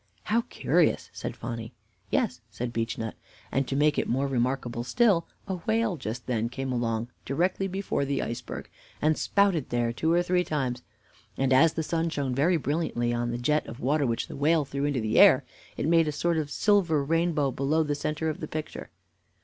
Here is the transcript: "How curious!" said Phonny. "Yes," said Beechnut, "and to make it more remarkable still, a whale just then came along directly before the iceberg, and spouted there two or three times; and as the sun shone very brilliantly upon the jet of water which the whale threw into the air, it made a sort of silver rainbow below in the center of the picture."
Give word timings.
"How 0.23 0.41
curious!" 0.49 1.11
said 1.13 1.35
Phonny. 1.35 1.73
"Yes," 2.09 2.41
said 2.49 2.73
Beechnut, 2.73 3.13
"and 3.51 3.67
to 3.67 3.75
make 3.75 3.99
it 3.99 4.09
more 4.09 4.25
remarkable 4.25 4.83
still, 4.83 5.27
a 5.47 5.57
whale 5.57 5.95
just 5.95 6.25
then 6.25 6.49
came 6.49 6.71
along 6.71 7.09
directly 7.23 7.67
before 7.67 8.03
the 8.03 8.19
iceberg, 8.19 8.67
and 8.99 9.15
spouted 9.15 9.69
there 9.69 9.93
two 9.93 10.11
or 10.11 10.23
three 10.23 10.43
times; 10.43 10.81
and 11.37 11.53
as 11.53 11.73
the 11.73 11.83
sun 11.83 12.09
shone 12.09 12.33
very 12.33 12.57
brilliantly 12.57 13.11
upon 13.11 13.29
the 13.29 13.37
jet 13.37 13.67
of 13.67 13.79
water 13.79 14.07
which 14.07 14.27
the 14.27 14.35
whale 14.35 14.65
threw 14.65 14.85
into 14.85 15.01
the 15.01 15.19
air, 15.19 15.43
it 15.77 15.85
made 15.87 16.07
a 16.07 16.11
sort 16.11 16.37
of 16.37 16.49
silver 16.49 17.03
rainbow 17.05 17.51
below 17.51 17.81
in 17.81 17.85
the 17.87 17.93
center 17.93 18.27
of 18.27 18.39
the 18.39 18.47
picture." 18.47 18.89